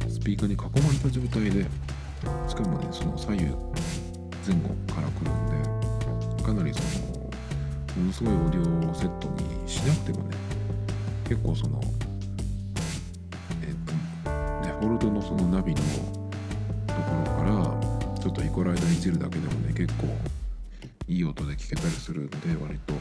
[0.09, 1.65] スピーカーに囲まれた状態で
[2.47, 3.45] しかもねその左右
[4.45, 10.35] 前後から来るんでかなりそのものすごいオーディオセットにしなくてもね
[11.27, 11.81] 結構その
[13.61, 20.07] えっとデフォルトのそのナビのところからちょっとイコライザーいじるだけでもね結構
[21.07, 22.93] いい音で聞けたりするんで割と。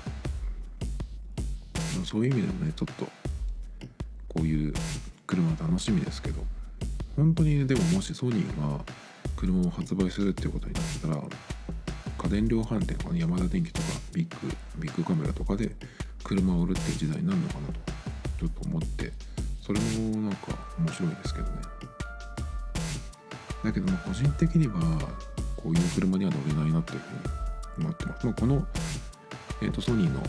[2.06, 3.04] そういう意味でもねちょっと
[4.28, 4.72] こういう
[5.26, 6.40] 車楽しみですけど
[7.16, 8.80] 本当に、ね、でももしソニーが
[9.36, 11.22] 車を発売するっていうことになったら
[12.18, 15.70] 家電量販店とか、ね、ヤマダ電機とかビッグビッグカメラとかで
[16.24, 17.74] 車を売るっていう時代になるのかなと
[18.40, 19.12] ちょっと思って
[19.62, 21.52] それもなんか面白いですけどね。
[23.64, 24.74] だけども個人的には
[25.56, 28.66] こういう車には乗れないなというふうに思ってます、まあ、この、
[29.60, 30.22] えーと、ソニーの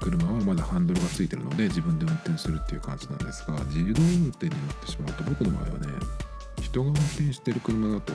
[0.00, 5.88] 車はまだハンドルがついてるので自分で運転するっていう感じなんですが自動運転になってしまうと僕の場合はね
[6.62, 8.12] 人が運転してる車だと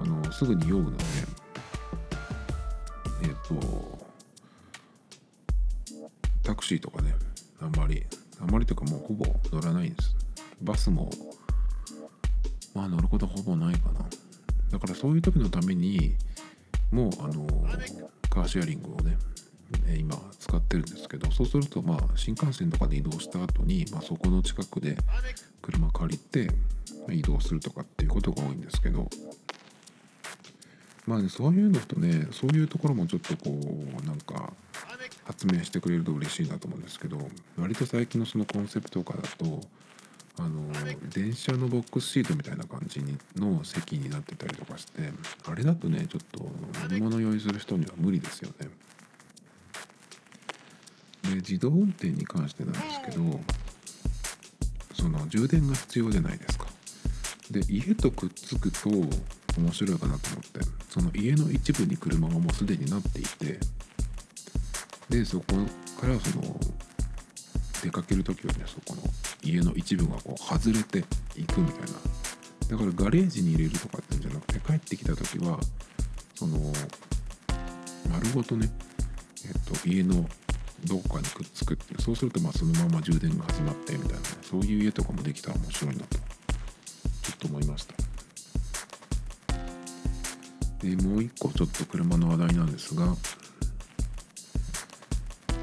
[0.00, 1.04] あのすぐに酔うので
[3.22, 3.98] えっ、と
[6.42, 7.14] タクシーとかね
[7.60, 8.04] あんまり
[8.40, 10.16] あんまりというかもうほぼ乗らないんです。
[10.62, 11.10] バスも
[12.74, 14.06] まあ乗ることほぼないかな。
[14.70, 16.14] だからそういう時のために
[16.90, 17.46] もうあの
[18.30, 19.16] カーシェアリングをね
[19.98, 24.96] 今使ってるんですけどそうするとまあ新幹線とかで移動した後に、まあ、そこの近くで
[25.62, 26.48] 車借りて
[27.10, 29.08] 移動するとかっていうことが多いんですけど
[31.06, 34.52] まあねそういうのとねそういうところもちょっとこうなんか
[35.24, 37.18] 発明してくれると嬉しいなと思うんですけど
[37.58, 39.60] 割と最近のそのコンセプトとかだと
[40.38, 40.72] あの
[41.10, 45.10] 電車のボックスシートみたいな感じにの席になってたりとかして
[45.46, 46.48] あれだとねちょっと
[46.82, 48.68] 乗り物用意する人には無理ですよね。
[51.22, 53.40] で自動運転に関してなんですけど
[54.94, 56.66] その充電が必要じゃないですか。
[57.50, 58.88] で家とくっつくと
[59.58, 60.60] 面白いかなと思って。
[60.90, 63.58] その家の一部に車がもうすでになっていて。
[65.08, 65.46] でそこ
[66.00, 66.60] からその
[67.82, 69.02] 出かける時はねそこの
[69.42, 70.98] 家の一部がこう外れて
[71.36, 72.20] いくみたいな。
[72.70, 75.58] だからガレージに入れるとかってんじゃなくて帰ってきた時は
[76.36, 76.56] その
[78.12, 78.70] 丸ごとね
[79.44, 80.24] えっと家の
[80.84, 86.22] どこかにくっつくっていうそうするとまあそのまま充電が始まってみたいな、ね、そういう家とかもできたら面白いなとちょ
[87.34, 88.09] っと思いました。
[90.82, 93.06] でもう一個ちょっと車の話題なんですが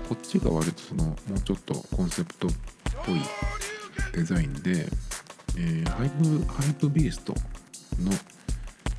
[0.07, 2.51] こっちが割とそのもうちょっとコンセプトっ
[3.05, 3.15] ぽい
[4.13, 4.87] デザインで、
[5.57, 8.11] えー、 Hype Hypebeast の、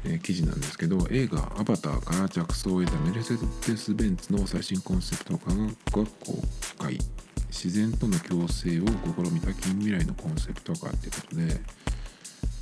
[0.04, 6.06] えー、記事なんですけど映画「アバター」から着想を得たメルセデス・ベンツの最新コンセプトカーが公
[6.78, 6.98] 開
[7.48, 11.54] 自然との共生を試みた近未来のコンセプトカーっていうことで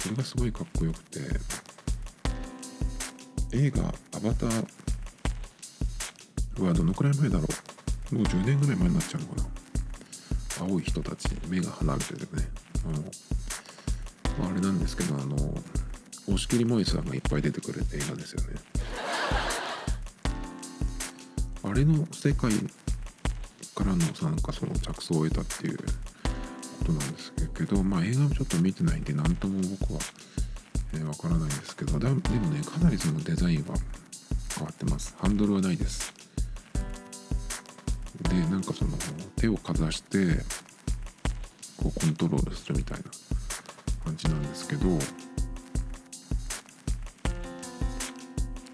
[0.04, 1.20] これがすごいかっこよくて
[3.52, 4.64] 映画「アバター」
[6.62, 7.44] はどのくらい前だろ
[8.12, 8.14] う。
[8.14, 9.46] もう10年ぐらい前になっちゃうのかな。
[10.60, 12.48] 青い人たち目が離れててね。
[12.84, 13.02] あの、
[14.38, 15.36] まあ、あれなんですけどあの
[16.28, 18.48] 押切萌さんがいっぱい出てくる映画ですよね。
[21.62, 22.52] あれの世界
[23.74, 25.84] からのなんかその着想を得たっていうこ
[26.86, 30.00] となんですけどまあ映画もちょっと見てないんで何とも僕は、
[30.94, 32.20] えー、からないですけどでもね
[32.62, 33.74] かなりそのデザインは
[34.56, 35.14] 変わってます。
[35.18, 36.14] ハンドルはないです。
[38.22, 38.92] でなんかその
[39.36, 40.42] 手をかざして
[41.76, 43.04] こうコントロールするみたいな
[44.04, 44.98] 感じなんですけど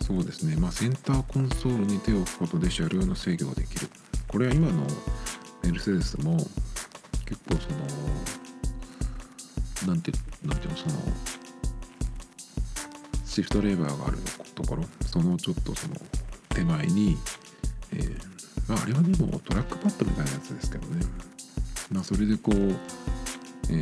[0.06, 0.56] そうですね。
[0.56, 3.88] まあセンターコンソールに手を置くことで車両の制御ができる。
[4.28, 4.86] これは今の
[5.62, 6.36] メルセデスも
[7.26, 7.70] 結構そ
[9.86, 10.12] のなんて
[10.44, 10.94] なんていうのその
[13.32, 14.18] シフトレーバーがある
[14.54, 15.94] ところそのちょっとその
[16.50, 17.16] 手前に、
[17.94, 18.32] えー
[18.68, 21.00] まあ、あれはでもトラックパッドみたいなやつですけどね、
[21.90, 22.54] まあ、それでこう、
[23.70, 23.72] え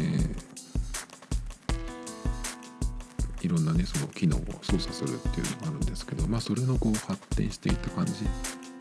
[3.41, 8.13] ー、いろんなねその機能を操作するっていうのがあるんですけど、まあ、それのこう発展していった感じ。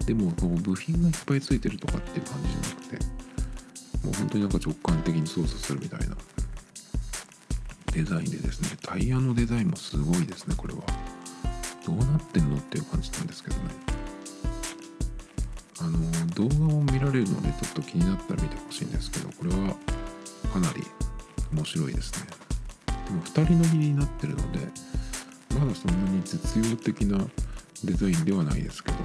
[0.06, 3.06] でもこう部品がいっぱいついてるとかっていう感じじゃなくて
[4.06, 6.16] もう本当になんか直感的に操作するみたいな
[7.92, 10.82] デザインでですねタイヤのデザインもすごいですねこれは。
[11.86, 13.62] どうなってんのっていう感じなんですけどね。
[15.82, 19.76] あの動画を見られるのでちょっと気になったら見てほしいんですけどこれは
[20.52, 20.84] かなり
[21.54, 22.28] 面白いですね。
[23.08, 24.60] でも2人乗りになってるので
[25.58, 27.26] まだそんなに実用的な
[27.84, 28.98] デザインではないですけど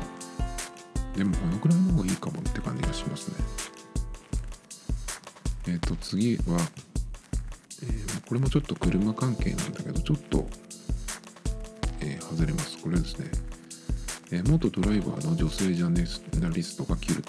[1.17, 3.37] でもこのくらいの方がいいかもって感じがしますね。
[5.69, 6.59] えっ、と次は
[7.85, 10.47] えー、これもちょっと車関係なんだけどちょっと、
[12.01, 12.79] えー、外れます。
[12.79, 13.31] これですね、
[14.33, 17.23] えー、元ドライバーの女性ジャーナリストが切るっ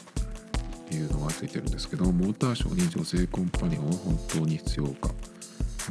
[0.90, 5.10] ていうのがついてるんですけどモーターショーに女性コンパニオンは本当に必要か。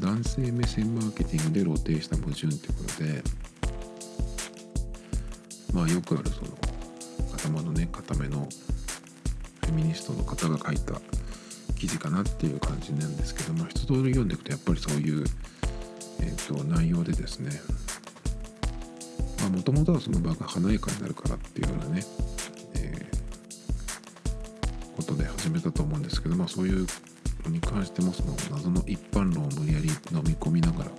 [0.00, 3.22] 男性目線マーケティングで露呈した矛盾ってことで
[5.72, 6.48] まあよくあるその
[7.32, 8.48] 頭のね固めの
[9.60, 11.00] フェミニストの方が書いた
[11.84, 15.24] 記事かなっていう感じなんですけども一通り読んでいくとやっぱりそういう、
[16.20, 17.60] えーと、内容でですね
[19.52, 22.02] もともとはその場が華やかになるからっていうようなね、
[22.76, 26.86] えー、ことで始めたと思うんですけど、まあ、そういう
[27.44, 30.90] のに関してもその謎の一般論を無理やり飲み込みながら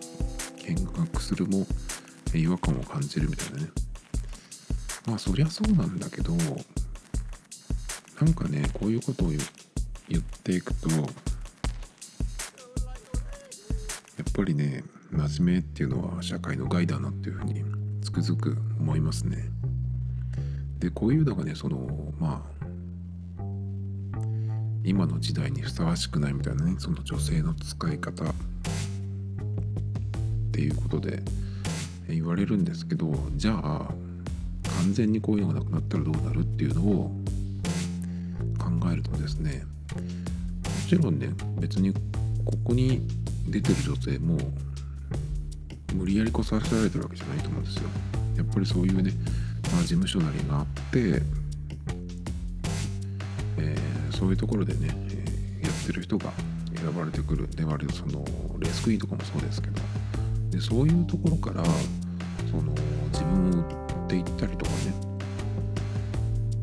[0.67, 1.65] 見学するも
[2.35, 3.69] 違和感を感じるみたいなね。
[5.07, 6.33] まあそりゃそうなんだけど
[8.21, 9.41] なんかねこういうことを言っ
[10.07, 11.05] 言っていくとやっ
[14.33, 17.63] ぱりね真面目っていうのは社会の害だなっていうふうに
[18.01, 19.49] つくづく思いますね。
[20.79, 22.51] でこういうのがねそのまあ
[24.83, 28.27] 今の時代にふさわしくないみたいなねその女性の使い方っ
[30.51, 31.23] ていうことで
[32.07, 33.91] 言われるんですけどじゃあ
[34.77, 37.11] 完全にこういうのがなくなったらどうなるっていうのを
[38.59, 41.29] 考えるとですねもちろんね
[41.59, 41.99] 別にこ
[42.63, 43.01] こに
[43.47, 44.37] 出てる女性も
[45.93, 47.83] 無理やりこさせられてるわけじゃないと思うんですよ。
[48.37, 49.11] やっぱりそういうね、
[49.71, 51.21] まあ、事務所なりがあって、
[53.57, 54.89] えー、そういうところでね、
[55.61, 56.31] え、やってる人が
[56.75, 57.47] 選ばれてくる。
[57.49, 58.25] で割とその
[58.59, 59.81] レースクイーンとかもそうですけど。
[60.51, 61.63] でそういうところから
[62.51, 62.73] その
[63.11, 64.93] 自分を売っていったりとかね。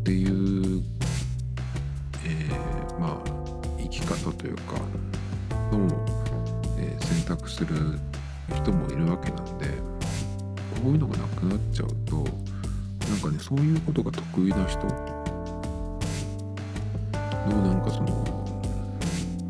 [0.01, 0.83] っていう
[4.03, 4.75] 方というか
[5.73, 5.88] の、
[6.79, 7.99] えー、選択する
[8.55, 9.67] 人もいるわけなんで
[10.83, 15.23] こういうのがなくなっちゃうとなんかねそういうことが得意な人の
[17.62, 18.25] なんかその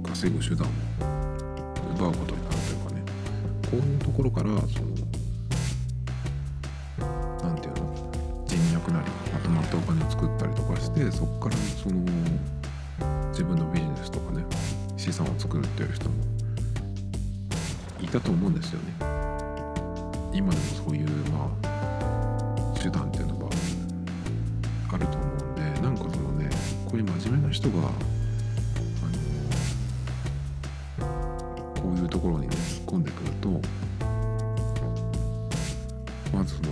[0.05, 0.71] 稼ぐ手段を
[1.97, 3.03] 奪うことになるというかね
[3.71, 4.63] こういうところからその
[7.43, 7.95] 何て言うの
[8.47, 11.97] 人脈なりまとまったお金を作ったりとかしてそこからその
[13.31, 13.82] 自分のビ
[15.13, 16.15] 資産を作るっていう人も
[18.01, 18.95] いたと思うんですよね。
[20.33, 23.47] 今でもそういうまあ手段っていうのが
[24.91, 26.49] あると思うんでなんかそのね
[26.87, 27.81] こういう真面目な人があ
[31.03, 33.61] のこういうところにね突っ込んでくると
[36.35, 36.71] まずその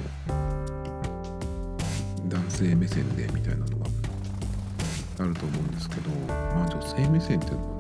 [2.27, 3.87] 男性目線でみたいなのが
[5.19, 6.09] あると思うんですけど、
[6.55, 7.80] まあ、女性目線っていうのも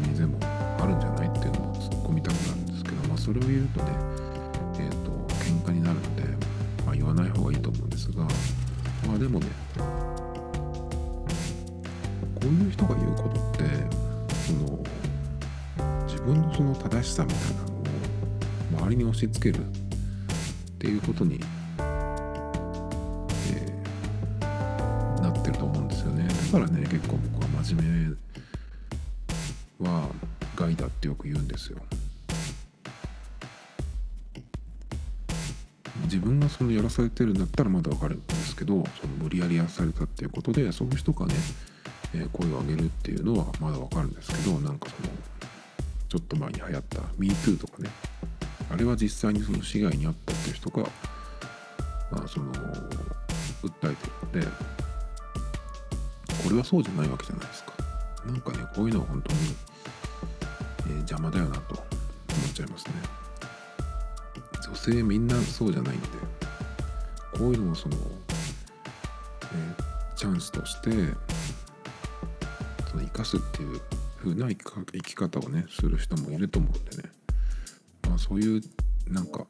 [0.00, 3.92] ねそういうの逆にでもあるんじゃないっていうのも突っ込みたくなるんですけど、まあ、それを言うとね
[4.78, 5.10] え、ー、と
[5.44, 6.22] 喧嘩になるので、
[6.84, 8.24] まあ、言わない方がいいと思うんですが
[9.06, 9.46] まあでもね
[12.40, 13.64] こういう人が言うことって
[14.46, 14.84] その
[16.06, 17.68] 自分のその正しさみたいなの
[18.78, 19.68] を周りに押し付けるっ
[20.78, 21.40] ていうことに
[26.50, 28.29] からね結構僕は真面目
[31.20, 31.78] く言うんですよ。
[36.04, 41.34] 自分がそのやらされてるんだったらまだ分かるんですけどその無理やりやらされたっていうことでそういう人がね、
[42.14, 45.08] えー、声を上げるっていうのはまだわかるんですけどなんかその
[46.08, 47.90] ちょっと前に流行った MeToo とかね。
[48.72, 50.82] あれは実際にその被害に遭ったっていう人が、
[52.12, 52.62] まあ、その訴
[53.84, 54.06] えて
[54.36, 54.46] るので
[56.44, 57.72] これはそうじゃないわけじゃないですか。
[58.26, 59.40] なんかねこういうのは本当に、
[60.90, 61.84] えー、邪魔だよなと思
[62.48, 62.92] っちゃいますね。
[64.66, 66.06] 女性みんなそうじゃないんで
[67.32, 67.96] こういうのをその、
[69.52, 70.90] えー、チャンスとして
[72.90, 73.80] その生かすっていう
[74.18, 77.10] 風な生き方をねする人もいると思うんでね。
[78.08, 78.60] まあそういう
[79.08, 79.46] なんか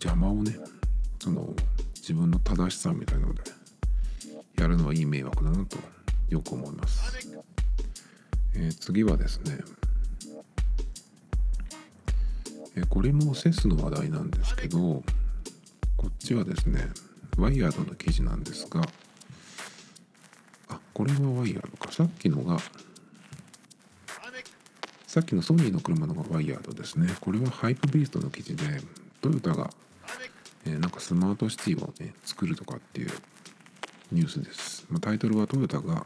[0.00, 0.56] 邪魔をね
[1.20, 1.54] その
[1.96, 3.42] 自分の正しさみたいなので
[4.56, 5.78] やるのはいい迷惑だなと
[6.28, 7.26] よく思います、
[8.54, 9.58] えー、次はですね、
[12.76, 15.02] え、これもセスの話題なんですけど
[15.96, 16.88] こっちはですね
[17.38, 18.82] ワイヤードの記事なんですが
[20.68, 21.92] あこれはワイヤードか。
[21.92, 22.58] さっきのが
[25.06, 27.08] さっきのソニーの車のがワイヤードですね。
[27.20, 28.64] これはハイプビーストの記事で
[29.20, 29.70] トヨタが、
[30.66, 33.10] えー、なんかスマートシティをね作るとかっていう
[34.10, 36.04] ニュースです、まあ、タイトルはトヨタが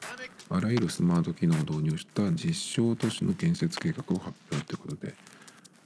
[0.50, 5.14] あらゆるスマート機能を導入した実証都市の建設計画を発表ということで、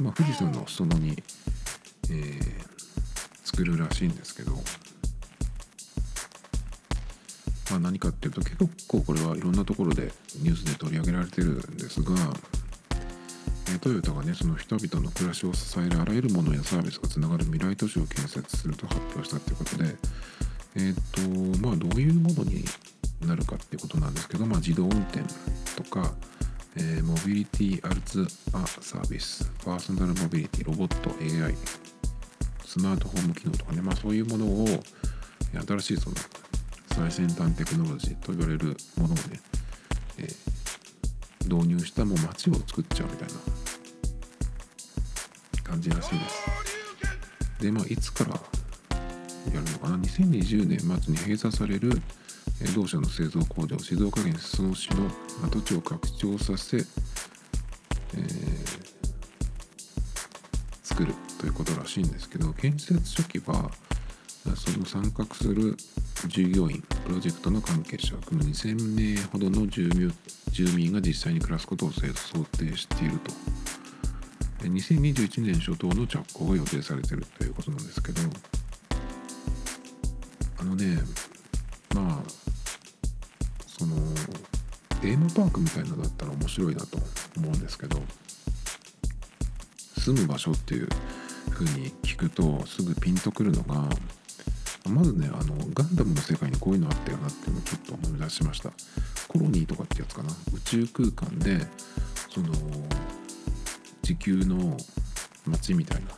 [0.03, 1.23] まあ、富士山の裾野に、
[2.11, 2.41] えー、
[3.45, 4.53] 作るらしいんですけど、
[7.71, 8.57] まあ、何かっていうと結
[8.89, 12.15] 構これはいろんなところでニュースで取り上げられてるんですが
[13.81, 19.97] トヨタがねその人々の暮らしを支えるあらゆるものやサービスがつながる未来都市を建設すると発表したということで
[20.77, 22.65] えっ、ー、とまあどういうものに
[23.27, 25.21] なるかっていうことなんですけど、まあ、自動運転
[25.77, 26.13] とか、
[26.77, 29.51] えー、モビリティアルツアサービス。
[29.65, 31.55] パーソナルモビリティロボット AI
[32.65, 34.67] スマートホーム機能とかね、まあ、そういうものを
[35.67, 36.17] 新しいその
[36.95, 39.41] 最先端テクノロジーと言われるものをね、
[40.19, 43.35] えー、導入したもう街を作っちゃうみたいな。
[45.73, 47.63] 感じらしいです。
[47.63, 52.03] でまあいつからやるのかな？2020年末に閉鎖される
[52.75, 55.09] 同社の製造工場静岡県裾野市の
[55.45, 56.85] 跡地を拡張させ、えー、
[60.83, 63.71] 作るということらしいんですけど建設初期は
[64.57, 65.77] その参画する
[66.29, 69.91] 従業員プロジェクトの関係者を含む2000名ほどの住
[70.77, 73.33] 民が実際に暮らすことを想定していると。
[74.69, 78.21] 2021年初頭の着工が予定されているということなんですけど
[80.59, 80.99] あのね
[81.95, 82.23] まあ
[83.67, 83.97] その
[85.01, 86.99] テーマパークみたいなのだったら面白いなと
[87.37, 88.01] 思うんですけど
[89.99, 90.89] 住む場所っていう
[91.51, 93.89] 風に聞くとすぐピンとくるのが
[94.89, 98.71] まずねあのガンダムの世界にこういうのあったよなっていうのをちょっと思い出しました。
[99.29, 100.31] コロニーとかってやつかな？
[100.53, 101.67] 宇宙空間で
[102.29, 102.53] その
[104.03, 104.77] 地球の
[105.47, 106.09] 街みたいな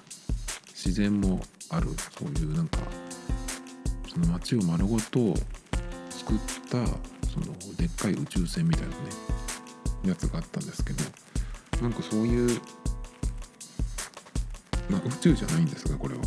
[0.69, 2.79] 自然もあるそういうなんか
[4.09, 5.35] その街を丸ごと
[6.25, 6.39] 作っ
[6.71, 6.87] た
[7.29, 8.95] そのでっかい宇宙船みたいなね
[10.07, 11.05] やつがあったんですけど
[11.83, 12.61] なんかそういう
[14.89, 16.23] まあ宇宙じゃないんですがこれは。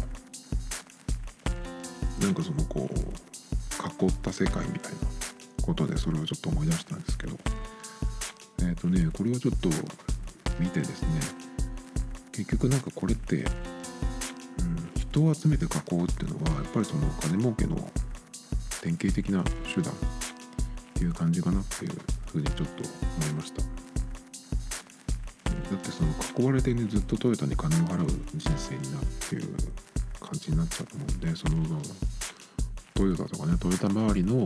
[2.22, 4.98] なんかそのこう囲った世界みたいな
[5.62, 7.38] ことでそれをちょっと思い出したんですけど
[8.62, 9.70] えっ、ー、とねこれをちょっと
[10.60, 11.08] 見てですね
[12.32, 13.45] 結局なんかこれって、うん、
[15.00, 17.78] 人を集めて囲うっていうのはやっぱりその金儲けの
[18.82, 19.98] 典型的な手段っ
[20.94, 21.92] ていう感じかなっていう
[22.28, 22.84] ふうにちょっと
[23.22, 23.62] 思いました。
[23.62, 23.68] だ
[25.76, 26.10] ってその
[26.40, 29.54] 囲われてねずっとトヨタに金を払う人生になっていう
[30.20, 31.82] 感じになっちゃうと思うんでその
[32.94, 34.46] トヨタとかねトヨタ周りの、うん、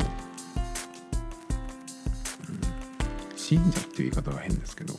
[3.35, 4.95] 信者っていう言い方は変ですけど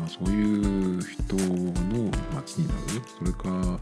[0.00, 2.80] まあそういう人の街になる。
[3.18, 3.78] それか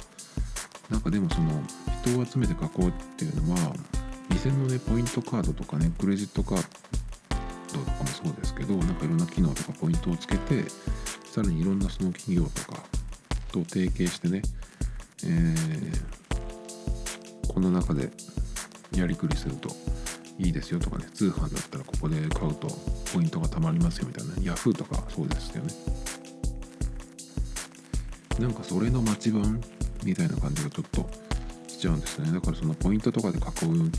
[0.91, 1.63] なんかでもその
[2.03, 3.75] 人を集めて囲うっていうのは
[4.31, 6.65] 店のねポイントカードとかねクレジットカー
[7.73, 10.65] ドとかもそうですけどなんかいろんな機能とかポイントをつけて
[11.31, 12.83] さらにいろんなその企業とか
[13.53, 14.43] と提携してね、
[15.25, 16.03] えー、
[17.53, 18.11] この中で
[18.97, 19.69] やりくりすると
[20.39, 22.67] いいですよとかね通販だったらここで買うと
[23.15, 25.73] ポイントが貯まりますよみたいな Yahoo とかそうですよね。
[28.39, 29.61] なんかそれの待ち番
[30.05, 31.22] みたいな感じがちょっと
[31.83, 32.31] ちゃうんですね。
[32.31, 33.91] だからそのポイントとかで囲う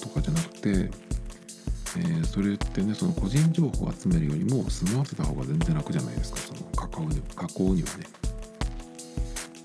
[0.00, 6.38] とかじゃなくて、えー、それってねその個人情報を集めるよりも済ませた方が全然楽じゃないですか。
[6.38, 8.06] その加工に加工にはね。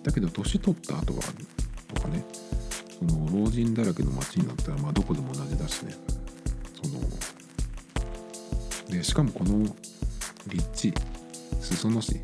[0.03, 1.21] だけど年取った後は
[1.93, 2.25] とかね
[2.99, 5.93] その老人だらけの街になったらまあどこでも同じだしね。
[6.83, 6.99] その
[8.89, 9.65] でしかもこの
[10.47, 10.93] 立地
[11.61, 12.19] 裾野市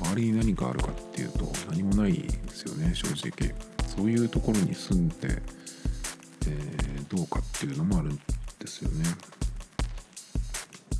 [0.00, 3.69] 周りに何かあるかっていうと何もないですよね正直。
[4.00, 5.16] そういうところに住んで、
[6.46, 8.16] えー、どうかっていうのもあるん
[8.58, 9.04] ですよね。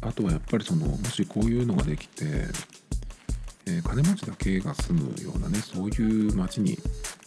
[0.03, 2.24] あとはやっぱりそのもしこういうのができて、
[3.64, 6.78] えー、金持ちだけが住むようなねそういう街に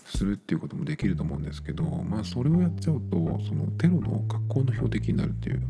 [0.05, 3.17] するっていうこともできると思うんですけどまあそれをやっちゃうと
[3.47, 5.63] そのテロの格好の標的になるっていう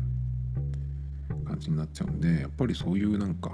[1.46, 3.52] 感じになっちゃうんでやっぱりそういうなんか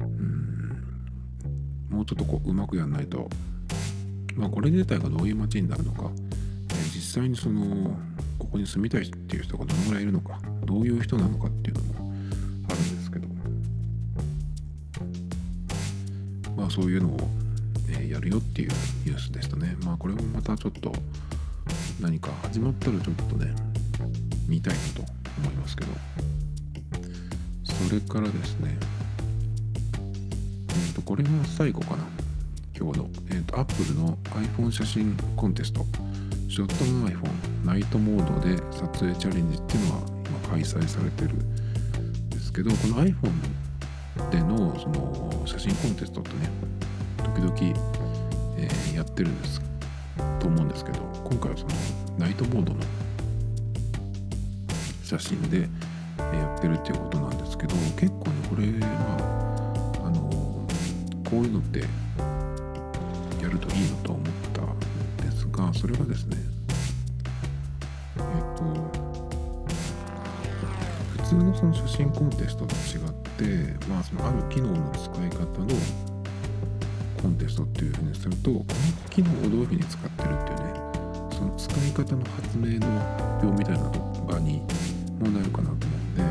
[0.00, 0.82] うん
[1.90, 3.28] もうちょっとこううまくやんないと
[4.40, 6.10] まあこれ自体がどういう街になるのか、
[6.70, 7.94] えー、実際にその
[8.38, 10.40] ここに住みたいっていう人がどのぐらいいるのか。
[10.64, 12.12] どういう人なのかっていうのも
[12.68, 13.28] あるんですけど。
[16.56, 17.18] まあそういうのを、
[17.90, 18.70] えー、やるよっていう
[19.04, 19.76] ニュースでしたね。
[19.84, 20.90] まあこれもまたちょっと
[22.00, 23.54] 何か始まったらちょっとね
[24.48, 25.90] 見たいなと思いますけど。
[27.64, 28.78] それからですね。
[29.98, 32.19] えっ、とこれが最後かな。
[32.80, 34.16] 今日の、えーと、と Apple の
[34.56, 35.84] iPhone 写真コンテスト。
[36.50, 43.30] ショットの iPhone ナイトモードで撮影チャレンジっていうのは今開催されてるんですけどこの iPhone
[44.32, 46.50] でのその写真コンテストってね
[47.18, 47.54] 時々、
[48.58, 49.60] えー、やってるんです
[50.40, 51.70] と思うんですけど今回はその
[52.18, 52.80] ナイトモードの
[55.04, 55.68] 写真で
[56.18, 60.66] やってるっていうことなんですけど結構ねこれはあの
[61.30, 61.84] こういうのって
[63.50, 66.36] るといいのと思ったんですがそれはですね
[68.16, 68.64] えっ、ー、と
[71.22, 75.66] 普通のその写真コンテストと違ってまあそのある機能の使い方の
[77.20, 78.64] コンテストっていうふうにするとこの
[79.10, 80.80] 機能をどういうふうに使ってるっていうね
[81.32, 82.86] その使い方の発明の
[83.40, 83.90] 発表みたいな
[84.26, 84.62] 場に
[85.20, 86.22] もなるかなと思うんで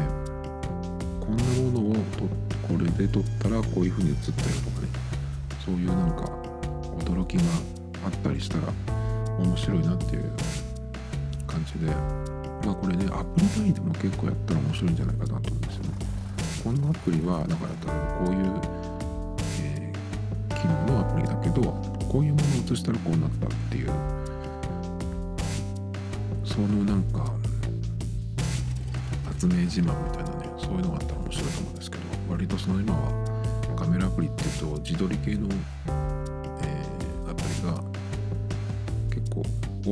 [1.19, 1.43] こんな
[1.79, 4.87] ものをとこれで撮ったらこういう風に映ったりとかね
[5.65, 6.38] そういうなんか
[6.99, 7.43] 驚きが
[8.05, 8.73] あったりしたら
[9.39, 10.31] 面白いなっていう
[11.47, 11.91] 感じで
[12.65, 15.89] まあこれねアプリ単位でも結構やったら面白いんじゃないかなと思うんですよね。
[16.63, 18.51] このアプリはだから例えばこういう、
[19.63, 21.61] えー、機能のアプリだけど
[22.09, 23.87] こういうものを映したらこうなったっていう
[26.43, 27.31] そのなんか
[29.25, 35.47] 発明自慢みたいなねそういうのがあったら面白いと思うんですけど割とその今はカメラアプリっていうと自撮り系の、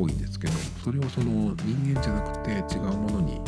[0.02, 3.42] 多いんですけどそれをその人間じゃなくて違うものに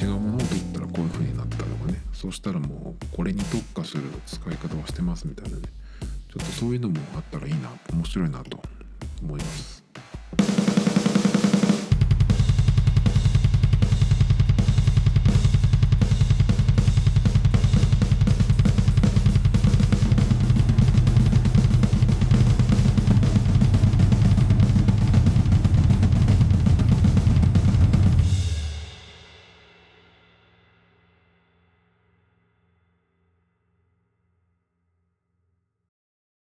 [0.00, 2.00] 違うものを取ったらこういう風になったとかね。
[2.14, 5.64] そうしたらもうこれに特化する使い方をしてますみたいなね。
[6.32, 8.62] ちょっとそういうのもあったらいいな面白いなと
[9.22, 9.79] 思います。